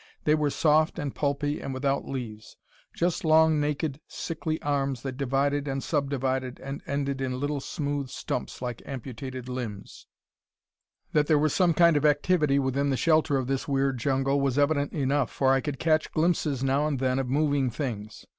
They 0.23 0.33
were 0.33 0.49
soft 0.49 0.97
and 0.97 1.13
pulpy, 1.13 1.59
and 1.61 1.75
without 1.75 2.07
leaves; 2.07 2.57
just 2.91 3.23
long 3.23 3.59
naked 3.59 4.01
sickly 4.07 4.59
arms 4.63 5.03
that 5.03 5.15
divided 5.15 5.67
and 5.67 5.83
subdivided 5.83 6.59
and 6.59 6.81
ended 6.87 7.21
in 7.21 7.39
little 7.39 7.59
smooth 7.59 8.09
stumps 8.09 8.63
like 8.63 8.81
amputated 8.83 9.47
limbs. 9.47 10.07
That 11.13 11.27
there 11.27 11.37
was 11.37 11.53
some 11.53 11.75
kind 11.75 11.95
of 11.95 12.03
activity 12.03 12.57
within 12.57 12.89
the 12.89 12.97
shelter 12.97 13.37
of 13.37 13.45
this 13.45 13.67
weird 13.67 13.99
jungle, 13.99 14.41
was 14.41 14.57
evident 14.57 14.91
enough, 14.91 15.29
for 15.29 15.53
I 15.53 15.61
could 15.61 15.77
catch 15.77 16.11
glimpses, 16.11 16.63
now 16.63 16.87
and 16.87 16.97
then 16.97 17.19
of 17.19 17.29
moving 17.29 17.69
things. 17.69 18.25